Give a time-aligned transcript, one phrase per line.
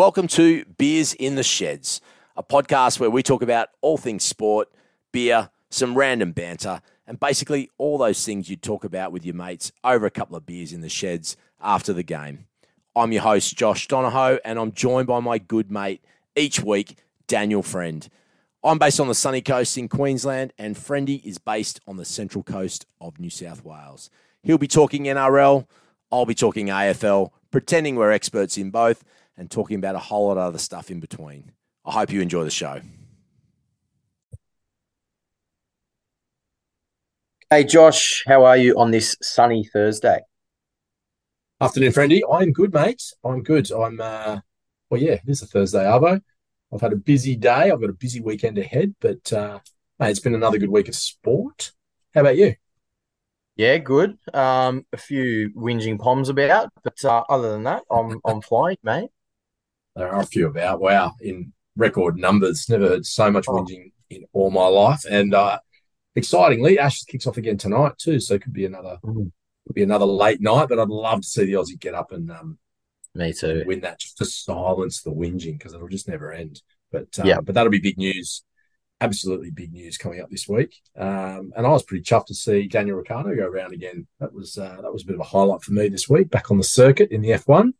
[0.00, 2.00] Welcome to Beers in the Sheds,
[2.34, 4.72] a podcast where we talk about all things sport,
[5.12, 9.72] beer, some random banter, and basically all those things you'd talk about with your mates
[9.84, 12.46] over a couple of beers in the sheds after the game.
[12.96, 16.02] I'm your host, Josh Donahoe, and I'm joined by my good mate
[16.34, 18.08] each week, Daniel Friend.
[18.64, 22.42] I'm based on the sunny coast in Queensland, and Friendy is based on the central
[22.42, 24.08] coast of New South Wales.
[24.42, 25.66] He'll be talking NRL,
[26.10, 29.04] I'll be talking AFL, pretending we're experts in both,
[29.40, 31.50] and talking about a whole lot of other stuff in between.
[31.86, 32.82] I hope you enjoy the show.
[37.48, 40.20] Hey Josh, how are you on this sunny Thursday?
[41.58, 42.20] Afternoon, friendy.
[42.30, 43.02] I'm good, mate.
[43.24, 43.72] I'm good.
[43.72, 44.40] I'm uh
[44.90, 46.20] well yeah, it is a Thursday, Arvo.
[46.72, 47.70] I've had a busy day.
[47.70, 49.58] I've got a busy weekend ahead, but uh
[49.98, 51.72] mate, it's been another good week of sport.
[52.14, 52.56] How about you?
[53.56, 54.18] Yeah, good.
[54.34, 59.10] Um, a few whinging poms about, but uh, other than that, I'm I'm flying, mate.
[60.00, 60.80] There are a few about.
[60.80, 62.70] Wow, in record numbers.
[62.70, 63.52] Never heard so much oh.
[63.52, 65.04] whinging in all my life.
[65.04, 65.58] And uh,
[66.16, 69.30] excitingly, Ashes kicks off again tonight too, so it could be another mm.
[69.66, 70.70] could be another late night.
[70.70, 72.58] But I'd love to see the Aussie get up and um,
[73.14, 76.62] me too win that just to silence the whinging because it'll just never end.
[76.90, 78.42] But um, yeah, but that'll be big news.
[79.02, 80.76] Absolutely big news coming up this week.
[80.96, 84.06] Um, and I was pretty chuffed to see Daniel Ricciardo go around again.
[84.18, 86.30] That was uh, that was a bit of a highlight for me this week.
[86.30, 87.72] Back on the circuit in the F1.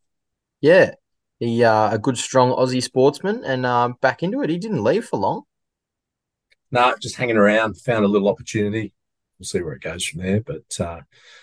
[0.60, 0.92] Yeah,
[1.41, 4.50] he uh, a good, strong Aussie sportsman, and uh, back into it.
[4.50, 5.42] He didn't leave for long.
[6.70, 7.80] No, nah, just hanging around.
[7.80, 8.92] Found a little opportunity.
[9.38, 10.42] We'll see where it goes from there.
[10.42, 11.00] But uh,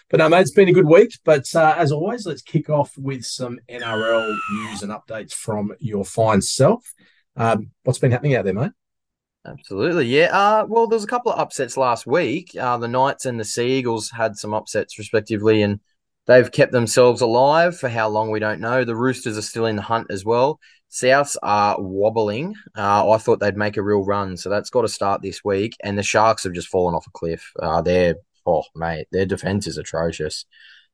[0.08, 1.18] but no, mate, it's been a good week.
[1.25, 6.06] But uh, as always, let's kick off with some NRL news and updates from your
[6.06, 6.94] fine self.
[7.36, 8.72] Um, what's been happening out there, mate?
[9.48, 10.25] Absolutely, yeah.
[10.25, 12.56] Uh, well, there was a couple of upsets last week.
[12.56, 15.80] Uh, the Knights and the Sea Eagles had some upsets respectively, and
[16.28, 18.84] They've kept themselves alive for how long we don't know.
[18.84, 20.59] The Roosters are still in the hunt as well.
[20.91, 22.53] Souths are wobbling.
[22.78, 25.75] Uh, I thought they'd make a real run, so that's got to start this week.
[25.84, 27.52] And the Sharks have just fallen off a cliff.
[27.62, 28.16] Uh, they're
[28.46, 30.46] oh mate, their defense is atrocious.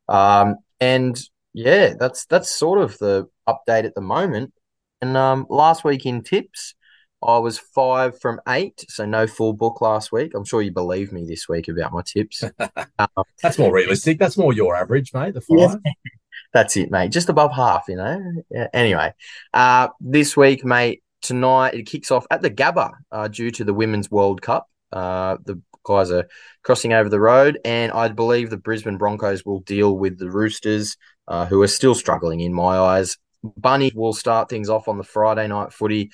[0.10, 1.20] Um, and
[1.54, 4.54] yeah, that's that's sort of the update at the moment.
[5.02, 6.76] And um, last week in tips,
[7.24, 10.34] I was five from eight, so no full book last week.
[10.36, 12.44] I'm sure you believe me this week about my tips.
[13.00, 14.20] um, That's more realistic.
[14.20, 15.34] That's more your average, mate.
[15.34, 15.80] The five.
[15.86, 15.92] Yeah,
[16.54, 17.12] that's it, mate.
[17.12, 18.22] Just above half, you know.
[18.50, 19.14] Yeah, anyway,
[19.54, 23.74] uh, this week, mate, tonight it kicks off at the Gabba uh, due to the
[23.74, 24.68] Women's World Cup.
[24.92, 26.28] Uh, the guys are
[26.64, 30.98] crossing over the road, and I believe the Brisbane Broncos will deal with the Roosters,
[31.28, 33.18] uh, who are still struggling in my eyes.
[33.58, 36.12] Bunny will start things off on the Friday night footy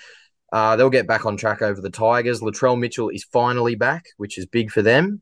[0.52, 2.42] uh, they'll get back on track over the Tigers.
[2.42, 5.22] Latrell Mitchell is finally back, which is big for them.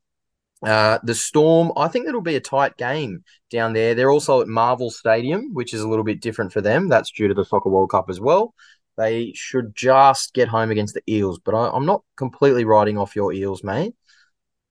[0.65, 3.93] Uh, the Storm, I think it'll be a tight game down there.
[3.93, 6.87] They're also at Marvel Stadium, which is a little bit different for them.
[6.87, 8.55] That's due to the Soccer World Cup as well.
[8.97, 13.15] They should just get home against the Eels, but I, am not completely writing off
[13.15, 13.93] your Eels, mate.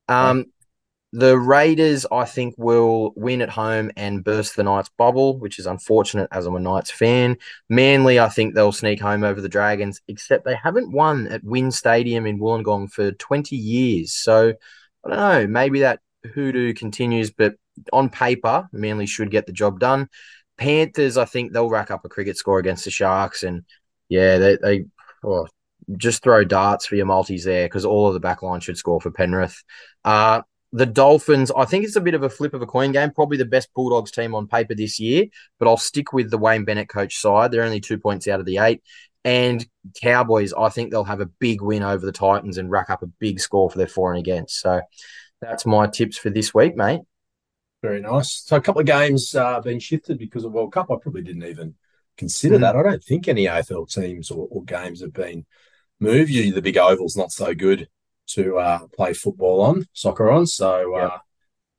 [0.09, 0.47] Um,
[1.17, 5.65] the Raiders, I think, will win at home and burst the Knights bubble, which is
[5.65, 7.39] unfortunate as I'm a Knights fan.
[7.71, 11.71] Manly, I think they'll sneak home over the Dragons, except they haven't won at WIN
[11.71, 14.13] Stadium in Wollongong for 20 years.
[14.13, 14.53] So
[15.07, 16.01] I don't know, maybe that
[16.35, 17.55] hoodoo continues, but
[17.95, 20.11] on paper, Manly should get the job done.
[20.59, 23.43] Panthers, I think they'll rack up a cricket score against the Sharks.
[23.43, 23.65] And
[24.11, 24.85] yeah, they, they
[25.25, 25.49] oh,
[25.97, 29.11] just throw darts for your multis there because all of the backline should score for
[29.11, 29.65] Penrith.
[30.05, 33.11] Uh, the Dolphins, I think it's a bit of a flip of a coin game.
[33.11, 35.27] Probably the best Bulldogs team on paper this year,
[35.59, 37.51] but I'll stick with the Wayne Bennett coach side.
[37.51, 38.83] They're only two points out of the eight.
[39.25, 39.67] And
[40.01, 43.07] Cowboys, I think they'll have a big win over the Titans and rack up a
[43.07, 44.61] big score for their for and against.
[44.61, 44.83] So
[45.41, 47.01] that's my tips for this week, mate.
[47.83, 48.43] Very nice.
[48.45, 50.91] So a couple of games uh, being shifted because of World Cup.
[50.91, 51.75] I probably didn't even
[52.17, 52.61] consider mm.
[52.61, 52.77] that.
[52.77, 55.45] I don't think any AFL teams or, or games have been
[56.01, 56.31] moved.
[56.31, 57.89] You, the big oval's not so good
[58.29, 60.47] to uh, play football on, soccer on.
[60.47, 61.19] So uh,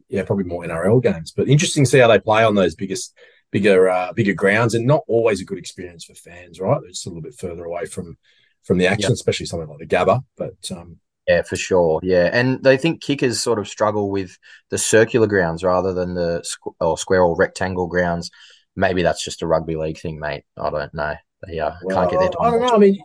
[0.09, 1.31] yeah, probably more NRL games.
[1.31, 3.13] But interesting to see how they play on those biggest,
[3.51, 6.59] bigger, uh, bigger grounds, and not always a good experience for fans.
[6.59, 8.17] Right, they're just a little bit further away from
[8.63, 10.23] from the action, especially something like the Gabba.
[10.37, 10.97] But um,
[11.27, 11.99] yeah, for sure.
[12.03, 14.37] Yeah, and they think kickers sort of struggle with
[14.69, 18.31] the circular grounds rather than the squ- or square or rectangle grounds.
[18.75, 20.45] Maybe that's just a rugby league thing, mate.
[20.55, 21.15] I don't know.
[21.45, 22.41] They uh, well, can't get their time.
[22.41, 22.75] I don't know.
[22.75, 23.01] I mean,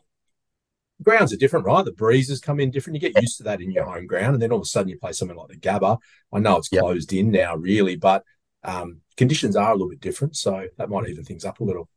[1.02, 1.84] grounds are different, right?
[1.84, 2.94] The breezes come in different.
[2.94, 4.88] You get used to that in your home ground, and then all of a sudden
[4.88, 5.98] you play something like the Gabba.
[6.32, 7.20] I know it's closed yep.
[7.20, 8.24] in now, really, but
[8.64, 11.88] um, conditions are a little bit different, so that might even things up a little.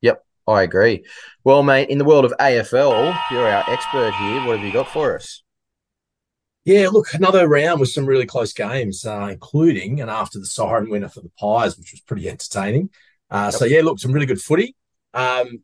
[0.00, 1.04] Yep, I agree.
[1.42, 4.46] Well, mate, in the world of AFL, you're our expert here.
[4.46, 5.42] What have you got for us?
[6.64, 10.88] Yeah, look, another round with some really close games, uh, including and after the siren
[10.88, 12.88] winner for the Pies, which was pretty entertaining.
[13.30, 13.58] Uh, yep.
[13.58, 14.74] So yeah, look, some really good footy.
[15.12, 15.62] Um,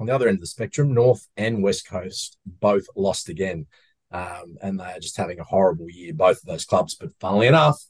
[0.00, 3.66] on the other end of the spectrum, North and West Coast both lost again.
[4.10, 6.96] Um, and they are just having a horrible year, both of those clubs.
[6.96, 7.80] But funnily enough,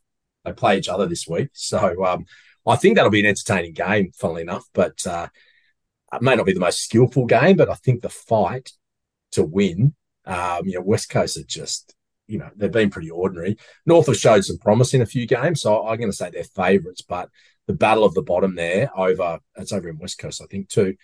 [0.45, 1.51] they play each other this week.
[1.53, 2.27] So um,
[2.67, 4.65] I think that'll be an entertaining game, funnily enough.
[4.75, 5.29] But uh,
[6.12, 8.73] it may not be the most skillful game, but I think the fight
[9.33, 9.95] to win,
[10.27, 11.95] um, you know, West Coast are just,
[12.27, 13.57] you know, they've been pretty ordinary.
[13.87, 15.62] North have showed some promise in a few games.
[15.62, 17.03] So I'm going to say they're favourites.
[17.03, 17.31] But
[17.67, 20.97] the battle of the bottom there over, it's over in West Coast, I think, too.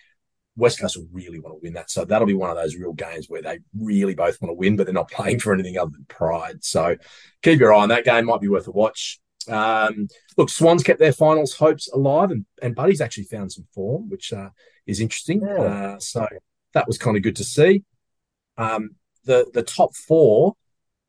[0.57, 1.89] West Coast will really want to win that.
[1.89, 4.75] So that'll be one of those real games where they really both want to win,
[4.75, 6.63] but they're not playing for anything other than pride.
[6.63, 6.97] So
[7.43, 8.25] keep your eye on that game.
[8.25, 9.19] Might be worth a watch.
[9.47, 14.09] Um, look, Swans kept their finals hopes alive, and, and Buddy's actually found some form,
[14.09, 14.49] which uh,
[14.85, 15.41] is interesting.
[15.41, 15.61] Yeah.
[15.61, 16.27] Uh, so
[16.73, 17.83] that was kind of good to see.
[18.57, 20.55] Um, the the top four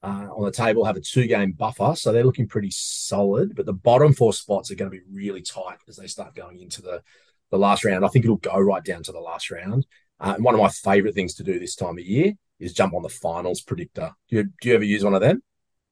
[0.03, 3.57] uh, on the table have a two game buffer, so they're looking pretty solid.
[3.57, 6.61] But the bottom four spots are going to be really tight as they start going
[6.61, 7.03] into the
[7.51, 8.05] the last round.
[8.05, 9.87] I think it'll go right down to the last round.
[10.21, 12.95] Uh, and one of my favorite things to do this time of year is jump
[12.95, 14.13] on the finals predictor.
[14.29, 15.43] Do you, do you ever use one of them?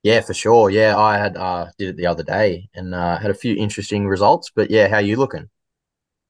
[0.02, 0.70] Yeah, for sure.
[0.70, 4.06] Yeah, I had uh, did it the other day and uh, had a few interesting
[4.06, 4.50] results.
[4.54, 5.48] But yeah, how you looking?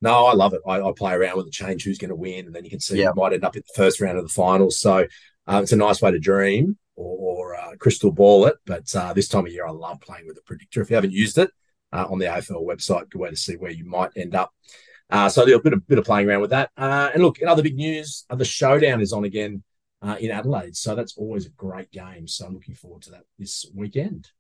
[0.01, 0.61] No, I love it.
[0.67, 2.81] I, I play around with the change who's going to win, and then you can
[2.81, 3.15] see yep.
[3.15, 4.79] you might end up in the first round of the finals.
[4.79, 5.07] So
[5.47, 8.57] uh, it's a nice way to dream or, or uh, crystal ball it.
[8.67, 10.83] But uh, this time of year, I love playing with the predictor.
[10.83, 11.51] If you haven't used it
[11.93, 14.53] uh, on the AFL website, good way to see where you might end up.
[15.09, 16.71] Uh, so a bit of bit of playing around with that.
[16.77, 19.63] Uh, and look, in other big news, uh, the showdown is on again
[20.03, 22.27] uh, in Adelaide, so that's always a great game.
[22.27, 24.31] So I'm looking forward to that this weekend.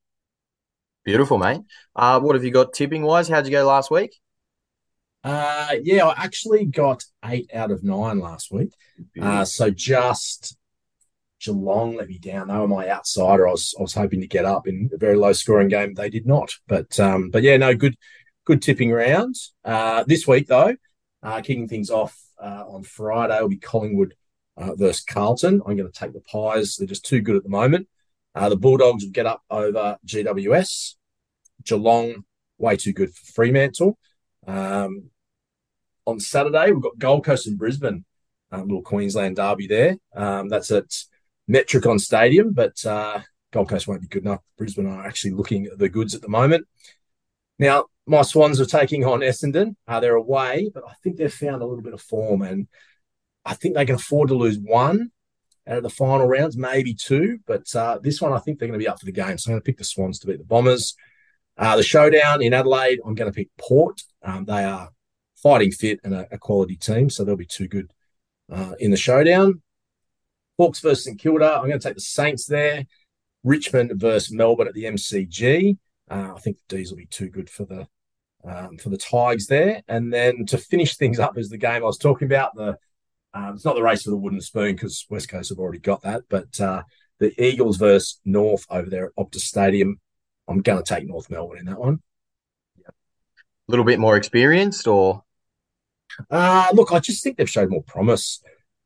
[1.04, 1.60] Beautiful, mate.
[1.94, 3.28] Uh, what have you got tipping wise?
[3.28, 4.18] How'd you go last week?
[5.22, 8.72] Uh, yeah, I actually got eight out of nine last week.
[9.20, 10.56] Uh, so just
[11.40, 12.48] Geelong let me down.
[12.48, 13.46] They were my outsider.
[13.46, 15.94] I was I was hoping to get up in a very low scoring game.
[15.94, 16.54] They did not.
[16.66, 17.96] But um, but yeah, no good
[18.46, 19.52] good tipping rounds.
[19.64, 20.74] Uh, this week, though,
[21.22, 24.14] uh, kicking things off uh, on Friday will be Collingwood
[24.56, 25.60] uh, versus Carlton.
[25.66, 26.76] I'm going to take the Pies.
[26.76, 27.88] They're just too good at the moment.
[28.34, 30.94] Uh, the Bulldogs will get up over GWS.
[31.64, 32.24] Geelong,
[32.58, 33.98] way too good for Fremantle.
[34.46, 35.10] Um,
[36.06, 38.04] on Saturday, we've got Gold Coast and Brisbane,
[38.52, 39.96] a little Queensland derby there.
[40.14, 40.92] Um, that's at
[41.50, 43.20] Metricon Stadium, but uh,
[43.52, 44.42] Gold Coast won't be good enough.
[44.56, 46.66] Brisbane are actually looking at the goods at the moment.
[47.58, 49.74] Now, my Swans are taking on Essendon.
[49.86, 52.68] Uh, they're away, but I think they've found a little bit of form, and
[53.44, 55.10] I think they can afford to lose one
[55.66, 57.38] out of the final rounds, maybe two.
[57.46, 59.38] But uh, this one, I think they're going to be up for the game.
[59.38, 60.94] So I'm going to pick the Swans to beat the Bombers.
[61.58, 64.02] Uh, the showdown in Adelaide, I'm going to pick Port.
[64.22, 64.90] Um, they are
[65.42, 67.90] fighting fit and a, a, quality team, so they'll be too good
[68.52, 69.62] uh, in the showdown.
[70.58, 72.84] Hawks versus St Kilda, I'm going to take the Saints there.
[73.42, 75.78] Richmond versus Melbourne at the MCG.
[76.10, 77.86] Uh, I think the D's will be too good for the
[78.46, 79.82] um, for the Tigers there.
[79.88, 82.54] And then to finish things up is the game I was talking about.
[82.54, 82.78] The
[83.34, 86.02] um, it's not the race for the wooden spoon because West Coast have already got
[86.02, 86.82] that, but uh,
[87.18, 90.00] the Eagles versus North over there at Optus Stadium.
[90.48, 92.00] I'm going to take North Melbourne in that one.
[92.88, 92.92] A
[93.68, 95.24] little bit more experienced, or
[96.30, 98.40] uh, look, I just think they've showed more promise.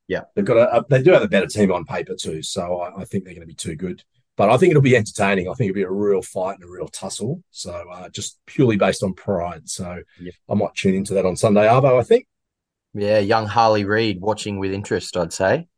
[0.08, 2.80] Yeah, they've got a, a they do have a better team on paper too, so
[2.80, 4.02] I, I think they're going to be too good
[4.40, 5.50] but I think it'll be entertaining.
[5.50, 7.42] I think it'll be a real fight and a real tussle.
[7.50, 9.68] So uh, just purely based on pride.
[9.68, 10.32] So yeah.
[10.48, 12.26] I might tune into that on Sunday Arvo, I think.
[12.94, 15.68] Yeah, young Harley Reid watching with interest, I'd say.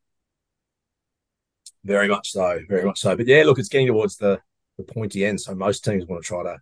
[1.83, 3.17] Very much so, very much so.
[3.17, 4.41] But yeah, look, it's getting towards the
[4.79, 5.41] the pointy end.
[5.41, 6.59] So most teams want to try to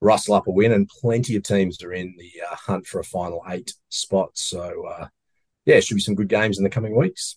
[0.00, 3.04] rustle up a win, and plenty of teams are in the uh, hunt for a
[3.04, 4.30] final eight spot.
[4.34, 5.08] So uh,
[5.64, 7.36] yeah, should be some good games in the coming weeks.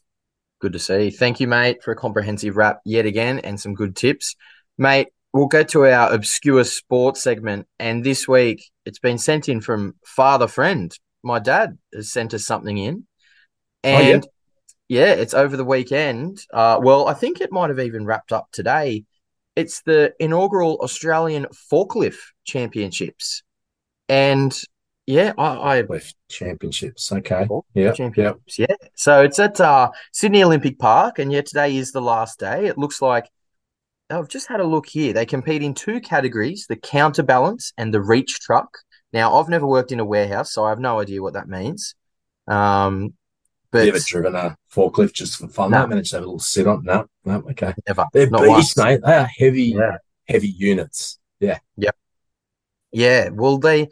[0.60, 1.10] Good to see.
[1.10, 4.36] Thank you, mate, for a comprehensive wrap yet again and some good tips.
[4.78, 7.68] Mate, we'll go to our obscure sports segment.
[7.80, 10.94] And this week, it's been sent in from Father Friend.
[11.24, 13.06] My dad has sent us something in.
[13.84, 14.30] And oh,
[14.90, 15.06] yeah.
[15.06, 15.14] yeah.
[15.14, 16.42] it's over the weekend.
[16.54, 19.06] Uh, well, I think it might have even wrapped up today.
[19.56, 23.44] It's the inaugural Australian Forklift Championships.
[24.10, 24.58] And
[25.10, 27.12] yeah, I, I championships.
[27.12, 27.48] Okay.
[27.74, 27.94] Yeah.
[27.94, 28.60] Championships.
[28.60, 28.76] Yeah.
[28.94, 32.68] So it's at uh, Sydney Olympic Park, and yet today is the last day.
[32.68, 33.28] It looks like
[34.12, 35.14] I've just had a look here.
[35.14, 38.70] They compete in two categories: the counterbalance and the reach truck.
[39.12, 41.96] Now, I've never worked in a warehouse, so I have no idea what that means.
[42.48, 43.16] Um,
[43.72, 45.72] but you ever driven a forklift just for fun?
[45.72, 45.88] No.
[45.88, 46.84] Managed to have a little sit on?
[46.84, 47.44] No, no.
[47.50, 47.74] Okay.
[47.88, 48.06] Never.
[48.14, 49.02] They're Not beasts, mate.
[49.04, 49.98] They are heavy, yeah.
[50.28, 51.18] heavy units.
[51.40, 51.58] Yeah.
[51.78, 51.96] Yep.
[52.92, 53.30] Yeah.
[53.30, 53.90] Well, they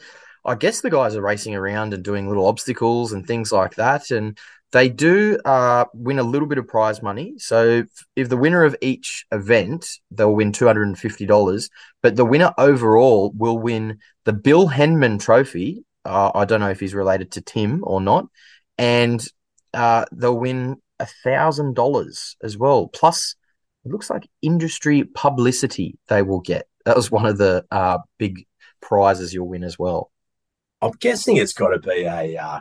[0.48, 4.12] I guess the guys are racing around and doing little obstacles and things like that.
[4.12, 4.38] And
[4.72, 7.34] they do uh, win a little bit of prize money.
[7.38, 7.84] So
[8.16, 11.70] if the winner of each event, they'll win $250.
[12.02, 15.84] But the winner overall will win the Bill Henman Trophy.
[16.06, 18.28] Uh, I don't know if he's related to Tim or not.
[18.78, 19.22] And
[19.74, 22.88] uh, they'll win a thousand dollars as well.
[22.88, 23.36] Plus,
[23.84, 26.68] it looks like industry publicity they will get.
[26.86, 28.46] That was one of the uh, big
[28.82, 30.10] prizes you'll win as well.
[30.82, 32.60] I'm guessing it's got to be a uh,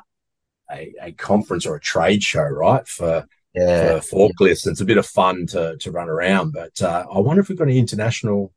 [0.71, 2.87] a, a conference or a trade show, right?
[2.89, 4.67] For Yeah, for forklifts.
[4.67, 7.59] It's a bit of fun to to run around, but uh, I wonder if we've
[7.59, 8.53] got any international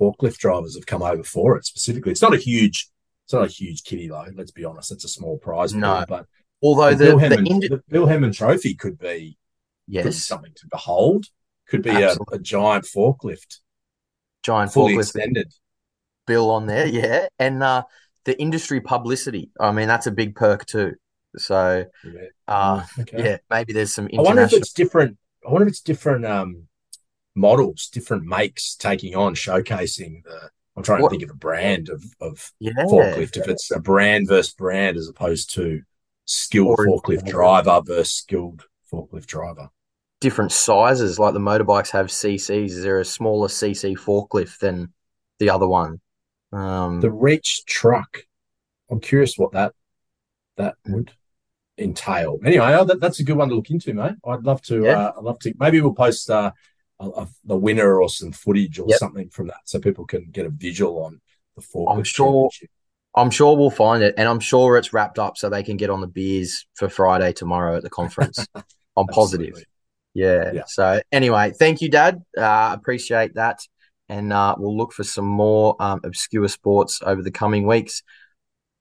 [0.00, 2.12] forklift drivers have come over for it specifically.
[2.12, 2.88] It's not a huge,
[3.24, 4.26] it's not a huge kitty though.
[4.34, 6.04] Let's be honest, it's a small prize No.
[6.08, 6.26] but
[6.62, 9.38] although the, Bill indi- the Bill Hemmond Trophy could be
[10.00, 11.26] could be yes, something to behold.
[11.68, 13.58] Could be a, a giant forklift,
[14.42, 15.52] giant fully forklift extended.
[16.26, 17.82] bill on there, yeah, and uh,
[18.28, 19.50] the industry publicity.
[19.58, 20.96] I mean, that's a big perk too.
[21.38, 22.20] So, Yeah.
[22.46, 23.24] uh, Okay.
[23.24, 25.16] yeah, maybe there's some I wonder if it's different.
[25.46, 26.68] I wonder if it's different um,
[27.34, 30.50] models, different makes taking on, showcasing the.
[30.76, 33.36] I'm trying What- to think of a brand of, of Yeah, forklift.
[33.38, 35.82] If it's a brand versus brand as opposed to
[36.26, 39.70] skilled Or- forklift driver versus skilled forklift driver.
[40.20, 42.72] different sizes, like the motorbikes have CCs.
[42.72, 44.92] Is there a smaller CC forklift than
[45.38, 46.00] the other one?
[46.52, 48.24] Um, The reach truck.
[48.90, 49.74] I'm curious what that
[50.56, 50.92] that Hmm.
[50.94, 51.12] would
[51.76, 52.38] entail.
[52.44, 54.16] Anyway, oh, that, that's a good one to look into, mate.
[54.26, 54.82] I'd love to.
[54.84, 54.98] Yeah.
[54.98, 55.54] Uh, I'd love to.
[55.58, 56.50] Maybe we'll post uh,
[56.98, 58.98] a, a, the winner or some footage or Yep.
[58.98, 61.20] something from that, so people can get a visual on
[61.56, 61.96] the forklift.
[61.96, 62.50] I'm sure-
[63.14, 65.90] I'm sure we'll find it, and I'm sure it's wrapped up so they can get
[65.90, 68.46] on the beers for Friday tomorrow at the conference.
[68.96, 69.64] I'm positive.
[70.14, 70.52] Yeah.
[70.52, 70.62] Yeah.
[70.66, 72.22] So anyway, thank you, Dad.
[72.36, 73.60] Uh, appreciate that,
[74.08, 78.02] and uh, we'll look for some more um, obscure sports over the coming weeks.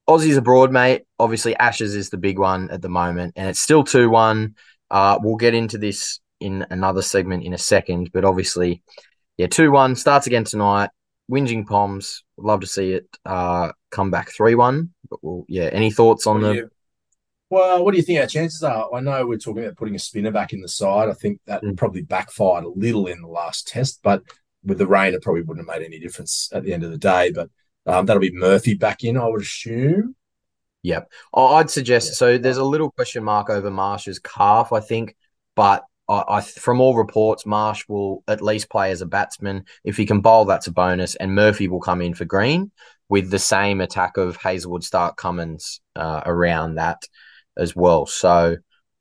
[0.08, 1.04] Aussies abroad, mate.
[1.20, 4.56] Obviously, Ashes is the big one at the moment, and it's still two one.
[4.90, 8.82] Uh, we'll get into this in another segment in a second, but obviously,
[9.38, 10.90] yeah, two one starts again tonight.
[11.30, 14.92] Whinging Poms, would love to see it uh, come back three one.
[15.10, 16.54] But we'll, yeah, any thoughts on the?
[16.54, 16.70] you-
[17.50, 18.94] well, what do you think our chances are?
[18.94, 21.08] I know we're talking about putting a spinner back in the side.
[21.08, 21.78] I think that Mm.
[21.78, 24.22] probably backfired a little in the last test, but
[24.68, 26.98] with the rain, it probably wouldn't have made any difference at the end of the
[26.98, 27.32] day.
[27.32, 27.50] But
[27.86, 30.16] um, that'll be Murphy back in, I would assume.
[30.84, 31.12] Yep.
[31.34, 32.38] I'd suggest so.
[32.38, 35.16] There's a little question mark over Marsh's calf, I think,
[35.56, 39.66] but I, I from all reports, Marsh will at least play as a batsman.
[39.84, 42.72] If he can bowl, that's a bonus, and Murphy will come in for Green
[43.10, 47.02] with the same attack of Hazlewood, Stark, Cummins uh, around that
[47.58, 48.06] as well.
[48.06, 48.58] So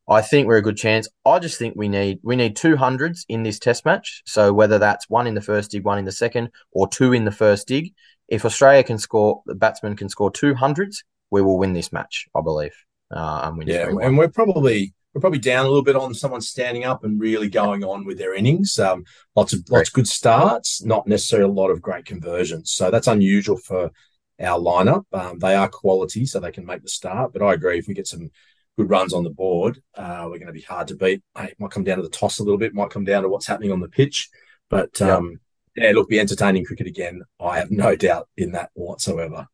[0.09, 1.09] I think we're a good chance.
[1.25, 4.23] I just think we need we need two hundreds in this Test match.
[4.27, 7.25] So whether that's one in the first dig, one in the second, or two in
[7.25, 7.93] the first dig,
[8.29, 12.27] if Australia can score, the batsman can score two hundreds we will win this match,
[12.35, 12.75] I believe.
[13.11, 14.07] Uh, and Yeah, 3-1.
[14.07, 17.49] and we're probably we're probably down a little bit on someone standing up and really
[17.49, 18.79] going on with their innings.
[18.79, 22.71] Um, lots of lots of good starts, not necessarily a lot of great conversions.
[22.73, 23.91] So that's unusual for
[24.41, 25.05] our lineup.
[25.13, 27.33] Um, they are quality, so they can make the start.
[27.33, 28.31] But I agree, if we get some
[28.77, 31.23] good runs on the board, uh, we're going to be hard to beat.
[31.37, 33.29] Hey, it might come down to the toss a little bit, might come down to
[33.29, 34.29] what's happening on the pitch.
[34.69, 35.17] But Yeah.
[35.17, 35.41] um,
[35.75, 37.23] yeah, look, be entertaining cricket again.
[37.41, 39.47] I have no doubt in that whatsoever.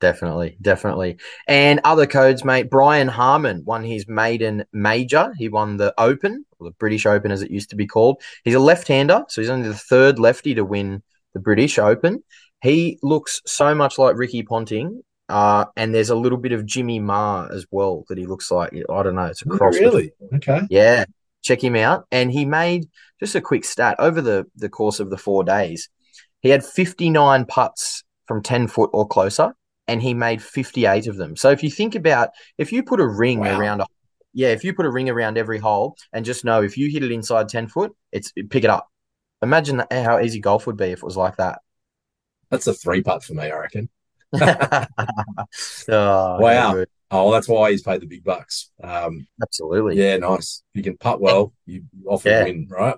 [0.00, 1.18] Definitely, definitely.
[1.46, 2.70] And other codes, mate.
[2.70, 5.34] Brian Harman won his maiden major.
[5.36, 8.22] He won the Open, or the British Open as it used to be called.
[8.42, 11.02] He's a left-hander, so he's only the third lefty to win
[11.34, 12.24] the British Open.
[12.62, 15.02] He looks so much like Ricky Ponting.
[15.30, 18.72] Uh, and there's a little bit of Jimmy Ma as well that he looks like.
[18.74, 19.24] I don't know.
[19.26, 19.76] It's a cross.
[19.78, 20.12] really?
[20.34, 20.62] Okay.
[20.68, 21.04] Yeah,
[21.42, 22.06] check him out.
[22.10, 22.88] And he made
[23.20, 25.88] just a quick stat over the, the course of the four days.
[26.40, 29.54] He had 59 putts from 10 foot or closer,
[29.88, 31.36] and he made 58 of them.
[31.36, 33.58] So if you think about if you put a ring Wow.
[33.58, 33.86] around a
[34.32, 37.02] yeah, if you put a ring around every hole and just know if you hit
[37.02, 38.88] it inside 10 foot, it's pick it up.
[39.42, 41.60] Imagine that- how easy golf would be if it was like that.
[42.50, 43.88] That's a three putt for me, I reckon.
[45.88, 46.70] Oh, Wow.
[46.70, 46.88] good.
[47.10, 48.70] Oh, that's why he's paid the big bucks.
[48.82, 49.96] Um, Absolutely.
[49.96, 50.62] yeah, nice.
[50.74, 52.38] If you can putt well, you often Yeah.
[52.38, 52.96] win, right?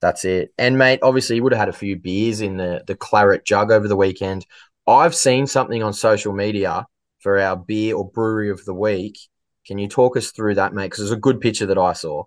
[0.00, 0.52] That's it.
[0.58, 3.70] And mate, obviously you would have had a few beers in the the claret jug
[3.70, 4.46] over the weekend.
[4.86, 6.86] I've seen something on social media
[7.20, 9.18] for our beer or brewery of the week.
[9.66, 10.86] Can you talk us through that, mate?
[10.86, 12.24] Because it's a good picture that I saw.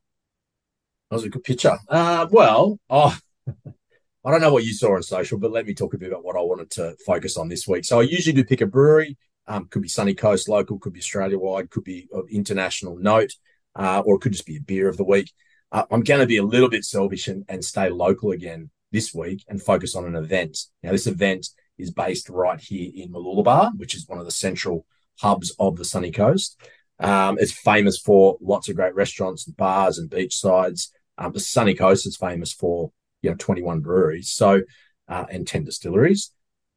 [1.10, 1.78] That was a good picture.
[1.88, 3.18] Uh, well, oh,
[4.26, 6.24] I don't know what you saw on social, but let me talk a bit about
[6.24, 7.84] what I wanted to focus on this week.
[7.84, 9.18] So I usually do pick a brewery.
[9.48, 13.34] Um, could be Sunny Coast local, could be Australia wide, could be of international note,
[13.76, 15.34] uh, or it could just be a beer of the week.
[15.74, 19.14] Uh, I'm going to be a little bit selfish and, and stay local again this
[19.14, 20.58] week and focus on an event.
[20.82, 24.86] Now, this event is based right here in Mooloolaba, which is one of the central
[25.20, 26.58] hubs of the Sunny Coast.
[27.00, 30.94] Um, it's famous for lots of great restaurants and bars and beach sides.
[31.18, 32.92] Um, the Sunny Coast is famous for
[33.24, 34.62] you know 21 breweries, so
[35.08, 36.32] uh, and 10 distilleries.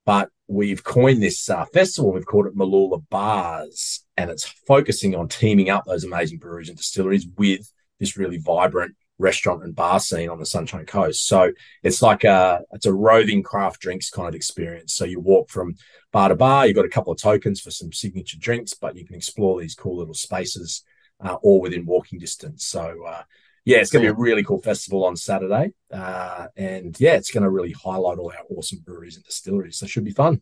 [0.06, 2.12] But we've coined this uh, festival.
[2.12, 6.78] We've called it Malula Bars, and it's focusing on teaming up those amazing breweries and
[6.78, 11.26] distilleries with this really vibrant restaurant and bar scene on the Sunshine Coast.
[11.26, 14.94] So it's like a it's a roving craft drinks kind of experience.
[14.94, 15.74] So you walk from
[16.12, 19.04] bar to bar, you've got a couple of tokens for some signature drinks, but you
[19.04, 20.82] can explore these cool little spaces
[21.20, 22.66] uh, all within walking distance.
[22.66, 23.22] So uh,
[23.66, 27.32] yeah, it's going to be a really cool festival on Saturday, uh, and yeah, it's
[27.32, 29.78] going to really highlight all our awesome breweries and distilleries.
[29.78, 30.40] So it should be fun.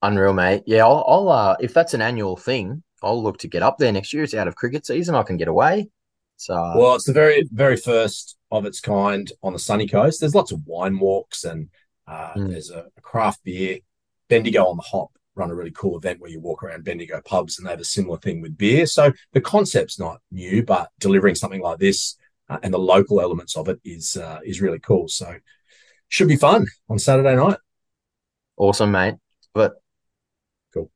[0.00, 0.62] Unreal, mate.
[0.66, 3.92] Yeah, I'll, I'll uh, if that's an annual thing, I'll look to get up there
[3.92, 4.22] next year.
[4.22, 5.14] It's out of cricket season.
[5.14, 5.90] I can get away.
[6.38, 10.18] So well, it's the very very first of its kind on the sunny coast.
[10.18, 11.68] There's lots of wine walks and
[12.08, 12.50] uh, mm.
[12.50, 13.78] there's a, a, craft beer.
[14.28, 17.58] Bendigo on the Hop run a really cool event where you walk around Bendigo pubs
[17.58, 18.86] and they have a similar thing with beer.
[18.86, 22.16] So the concept's not new, but delivering something like this
[22.48, 25.08] uh, and the local elements of it is uh, is really cool.
[25.08, 25.36] So
[26.08, 27.58] should be fun on Saturday night.
[28.56, 29.14] Awesome, mate.
[29.54, 29.74] But
[30.74, 30.90] cool.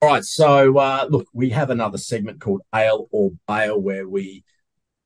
[0.00, 0.24] all right.
[0.24, 4.44] So, uh, look, we have another segment called Ale or Bail where we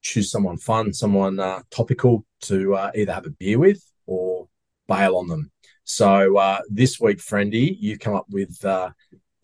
[0.02, 4.48] choose someone fun, someone uh, topical to uh, either have a beer with or
[4.88, 5.50] bail on them.
[5.84, 8.90] So, uh, this week, Friendy, you come up with uh,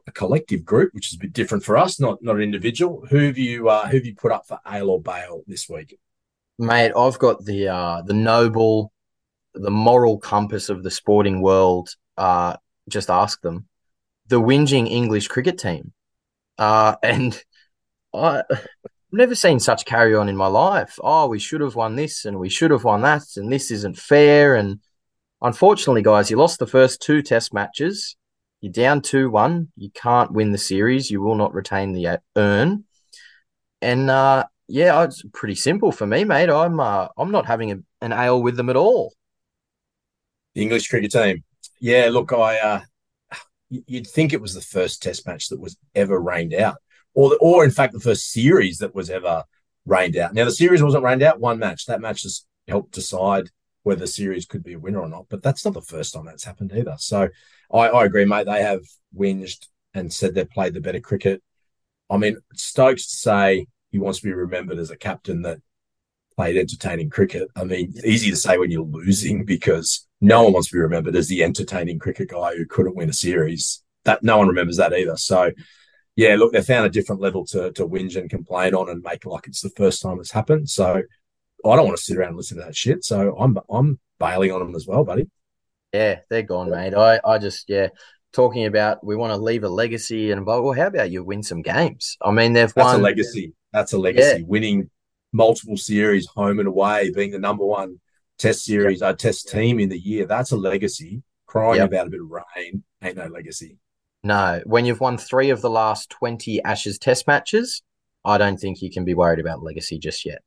[0.08, 3.06] a collective group, which is a bit different for us, not not an individual.
[3.10, 5.98] Who have you uh, who have you put up for Ale or Bail this week?
[6.58, 8.92] Mate, I've got the uh, the noble,
[9.54, 11.90] the moral compass of the sporting world.
[12.16, 12.56] Uh,
[12.88, 13.68] just ask them
[14.26, 15.92] the whinging English cricket team.
[16.56, 17.40] Uh, and
[18.12, 18.66] I, have
[19.12, 20.98] never seen such carry on in my life.
[21.02, 23.98] Oh, we should have won this and we should have won that, and this isn't
[23.98, 24.54] fair.
[24.54, 24.80] And
[25.42, 28.16] unfortunately, guys, you lost the first two test matches.
[28.60, 29.68] You're down 2 1.
[29.76, 31.10] You can't win the series.
[31.10, 32.84] You will not retain the urn.
[33.80, 36.50] And uh, yeah, it's pretty simple for me, mate.
[36.50, 39.14] I'm uh, I'm not having a, an ale with them at all.
[40.54, 41.44] The English cricket team.
[41.80, 42.80] Yeah, look, I uh,
[43.70, 46.76] you'd think it was the first test match that was ever rained out,
[47.14, 49.44] or the, or in fact the first series that was ever
[49.86, 50.34] rained out.
[50.34, 51.40] Now the series wasn't rained out.
[51.40, 51.86] One match.
[51.86, 53.50] That match just helped decide
[53.84, 55.26] whether the series could be a winner or not.
[55.28, 56.96] But that's not the first time that's happened either.
[56.98, 57.28] So
[57.72, 58.46] I, I agree, mate.
[58.46, 58.82] They have
[59.16, 61.42] whinged and said they've played the better cricket.
[62.10, 65.58] I mean, Stokes to say he wants to be remembered as a captain that
[66.36, 67.48] played entertaining cricket.
[67.56, 71.16] I mean, easy to say when you're losing because no one wants to be remembered
[71.16, 73.82] as the entertaining cricket guy who couldn't win a series.
[74.04, 75.16] That no one remembers that either.
[75.16, 75.50] So,
[76.16, 79.26] yeah, look, they found a different level to to whinge and complain on and make
[79.26, 80.70] like it's the first time it's happened.
[80.70, 81.02] So,
[81.64, 83.04] I don't want to sit around and listen to that shit.
[83.04, 85.28] So, I'm I'm bailing on them as well, buddy.
[85.92, 86.94] Yeah, they're gone, mate.
[86.94, 87.88] I I just yeah
[88.32, 91.62] talking about we want to leave a legacy and well, how about you win some
[91.62, 92.16] games?
[92.22, 93.00] I mean, they've That's won.
[93.00, 93.54] a legacy.
[93.72, 94.40] That's a legacy.
[94.40, 94.46] Yeah.
[94.46, 94.90] Winning
[95.32, 98.00] multiple series home and away, being the number one
[98.38, 99.10] test series, yep.
[99.10, 100.26] uh, test team in the year.
[100.26, 101.22] That's a legacy.
[101.46, 101.88] Crying yep.
[101.88, 103.78] about a bit of rain ain't no legacy.
[104.22, 107.82] No, when you've won three of the last 20 Ashes test matches,
[108.24, 110.42] I don't think you can be worried about legacy just yet.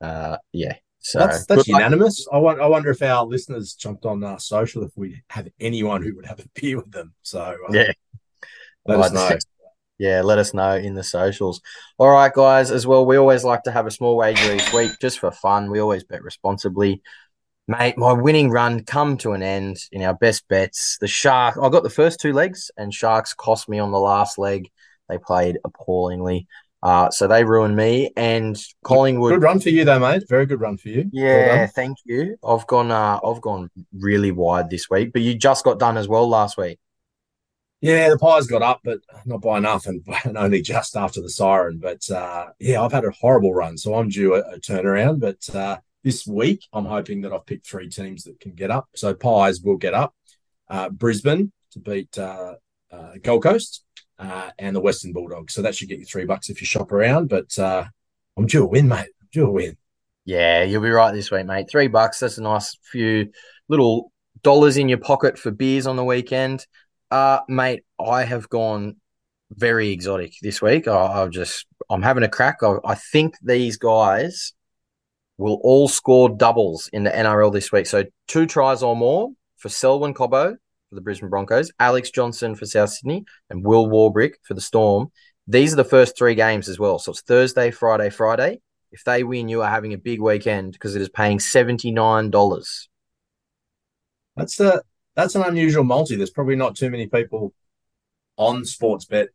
[0.00, 0.76] Uh, yeah.
[1.04, 2.26] So that's, that's unanimous.
[2.32, 6.16] I, I wonder if our listeners jumped on our social if we have anyone who
[6.16, 7.12] would have a beer with them.
[7.20, 7.92] So uh, yeah,
[8.86, 9.38] let us know
[9.98, 11.60] yeah, let us know in the socials.
[11.98, 14.92] All right, guys, as well, we always like to have a small wager each week
[15.00, 15.70] just for fun.
[15.70, 17.02] We always bet responsibly.
[17.68, 20.98] Mate, my winning run come to an end in our best bets.
[21.00, 24.36] The Shark, I got the first two legs, and Sharks cost me on the last
[24.36, 24.70] leg.
[25.08, 26.46] They played appallingly.
[26.84, 28.12] Uh, so they ruined me.
[28.14, 29.32] And Collingwood.
[29.32, 30.24] Good run for you, though, mate.
[30.28, 31.08] Very good run for you.
[31.12, 32.36] Yeah, thank you.
[32.46, 32.90] I've gone.
[32.90, 36.58] Uh, I've gone really wide this week, but you just got done as well last
[36.58, 36.78] week.
[37.80, 41.30] Yeah, the Pies got up, but not by enough, and, and only just after the
[41.30, 41.78] siren.
[41.78, 45.20] But uh, yeah, I've had a horrible run, so I'm due a, a turnaround.
[45.20, 48.88] But uh, this week, I'm hoping that I've picked three teams that can get up.
[48.94, 50.14] So Pies will get up,
[50.68, 52.56] uh, Brisbane to beat uh,
[52.92, 53.84] uh, Gold Coast,
[54.24, 55.54] uh, and the Western Bulldogs.
[55.54, 57.28] So that should get you three bucks if you shop around.
[57.28, 59.08] But I'm due a win, mate.
[59.20, 59.76] I'm due a win.
[60.24, 61.68] Yeah, you'll be right this week, mate.
[61.70, 62.20] Three bucks.
[62.20, 63.30] That's a nice few
[63.68, 64.10] little
[64.42, 66.66] dollars in your pocket for beers on the weekend.
[67.10, 68.96] Uh, mate, I have gone
[69.50, 70.88] very exotic this week.
[70.88, 72.62] I, have just, I'm having a crack.
[72.62, 74.52] I, I, think these guys
[75.36, 77.86] will all score doubles in the NRL this week.
[77.86, 80.56] So two tries or more for Selwyn Cobbo
[80.94, 85.10] for the Brisbane Broncos, Alex Johnson for South Sydney, and Will Warbrick for the Storm.
[85.48, 86.98] These are the first three games as well.
[86.98, 88.60] So it's Thursday, Friday, Friday.
[88.92, 92.88] If they win, you are having a big weekend because it is paying $79.
[94.36, 94.82] That's a
[95.16, 96.16] that's an unusual multi.
[96.16, 97.52] There's probably not too many people
[98.36, 99.28] on Sportsbet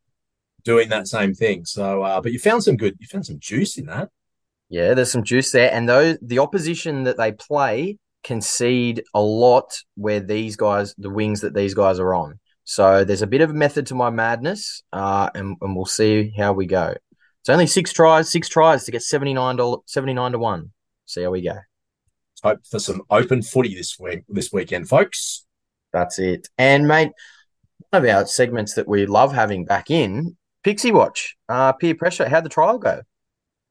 [0.63, 1.63] doing that same thing.
[1.65, 4.09] So, uh, but you found some good, you found some juice in that.
[4.67, 9.81] Yeah, there's some juice there, and those the opposition that they play concede a lot
[9.95, 12.39] where these guys, the wings that these guys are on.
[12.63, 16.33] So there's a bit of a method to my madness, uh, and, and we'll see
[16.37, 16.93] how we go.
[17.41, 20.71] It's only six tries, six tries to get $79, 79 to 1.
[21.05, 21.57] See how we go.
[22.43, 25.45] Hope for some open footy this week, this weekend, folks.
[25.91, 26.47] That's it.
[26.57, 27.11] And, mate,
[27.89, 32.29] one of our segments that we love having back in, Pixie Watch, uh, peer pressure.
[32.29, 33.01] How'd the trial go?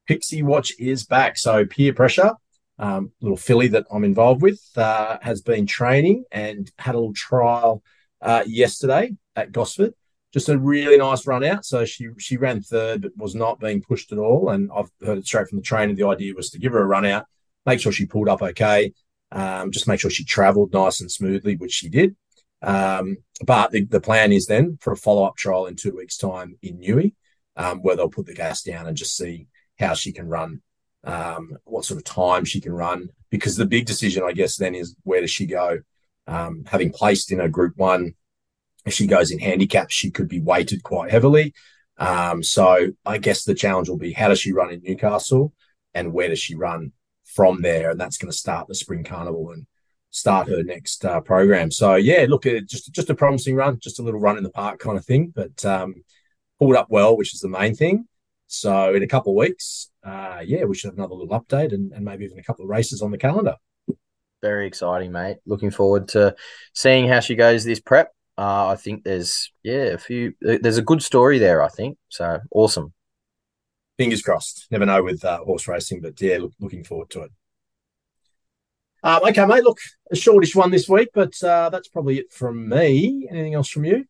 [0.07, 1.37] Pixie Watch is back.
[1.37, 2.33] So peer pressure,
[2.79, 7.13] um, little filly that I'm involved with, uh, has been training and had a little
[7.13, 7.83] trial–
[8.21, 9.93] uh, yesterday at Gosford.
[10.31, 11.65] Just a really nice run out.
[11.65, 14.49] So she she ran third, but was not being pushed at all.
[14.49, 15.93] And I've heard it straight from the trainer.
[15.93, 17.25] The idea was to give her a run out,
[17.65, 18.93] make sure she pulled up okay,
[19.31, 22.15] um, just make sure she travelled nice and smoothly, which she did.
[22.61, 26.17] Um, but the, the plan is then for a follow up trial in two weeks'
[26.17, 27.15] time in Newey,
[27.55, 29.47] um, where they'll put the gas down and just see
[29.79, 30.61] how she can run,
[31.03, 33.09] um, what sort of time she can run.
[33.29, 35.79] Because the big decision, I guess, then is where does she go?
[36.29, 38.13] um, having placed in a Group One,
[38.85, 41.53] if she goes in handicap, she could be weighted quite heavily.
[41.97, 45.53] Um, so I guess the challenge will be how does she run in Newcastle,
[45.93, 46.93] and where does she run
[47.25, 49.65] from there, and that's going to start the Spring Carnival and
[50.11, 51.71] start her next uh, program.
[51.71, 54.49] So yeah, look, at just just a promising run, just a little run in the
[54.51, 56.03] park kind of thing, but um,
[56.59, 58.07] pulled up well, which is the main thing.
[58.51, 61.91] So in a couple of weeks, uh, yeah, we should have another little update and,
[61.93, 63.55] and maybe even a couple of races on the calendar.
[64.41, 65.37] Very exciting, mate.
[65.45, 66.35] Looking forward to
[66.73, 68.11] seeing how she goes this prep.
[68.39, 70.33] Uh, I think there's yeah a few.
[70.41, 71.61] There's a good story there.
[71.61, 72.39] I think so.
[72.49, 72.91] Awesome.
[73.97, 74.65] Fingers crossed.
[74.71, 77.31] Never know with uh, horse racing, but yeah, look, looking forward to it.
[79.03, 79.63] Um, okay, mate.
[79.63, 79.77] Look,
[80.09, 83.27] a shortish one this week, but uh, that's probably it from me.
[83.29, 84.05] Anything else from you?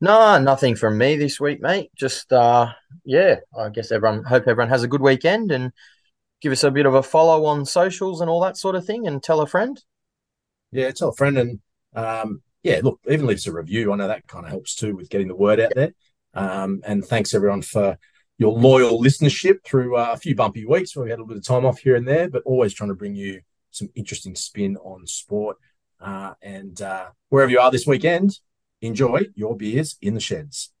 [0.00, 1.90] No, nothing from me this week, mate.
[1.96, 2.72] Just uh,
[3.04, 5.72] yeah, I guess everyone hope everyone has a good weekend and
[6.40, 9.06] give us a bit of a follow on socials and all that sort of thing
[9.06, 9.82] and tell a friend?
[10.70, 11.38] Yeah, tell a friend.
[11.38, 11.60] And
[11.94, 13.92] um, yeah, look, even leave us a review.
[13.92, 15.92] I know that kind of helps too with getting the word out there.
[16.34, 17.96] Um, and thanks everyone for
[18.38, 21.38] your loyal listenership through uh, a few bumpy weeks where we had a little bit
[21.38, 24.76] of time off here and there, but always trying to bring you some interesting spin
[24.78, 25.56] on sport.
[25.98, 28.38] Uh, and uh, wherever you are this weekend,
[28.80, 30.72] enjoy your beers in the sheds.